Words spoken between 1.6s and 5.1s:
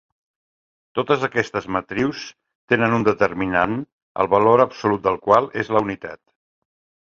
matrius tenen un determinant el valor absolut